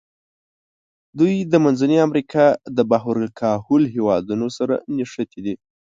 دوی 1.19 1.35
د 1.51 1.53
منځني 1.63 1.97
امریکا 2.07 2.45
د 2.77 2.79
بحر 2.91 3.15
الکاهل 3.23 3.83
هېوادونو 3.95 4.47
سره 4.57 4.75
نښتي 4.97 5.39
دي. 5.45 5.55